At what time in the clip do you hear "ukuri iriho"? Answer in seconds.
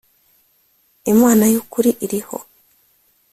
1.61-2.37